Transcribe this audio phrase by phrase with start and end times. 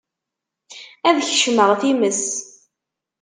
[1.07, 2.23] Ad kecmeɣ times.